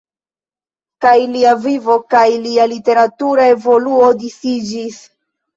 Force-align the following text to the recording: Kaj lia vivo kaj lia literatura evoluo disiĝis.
Kaj 1.05 1.11
lia 1.33 1.51
vivo 1.65 1.97
kaj 2.15 2.23
lia 2.47 2.67
literatura 2.73 3.47
evoluo 3.59 4.11
disiĝis. 4.25 4.99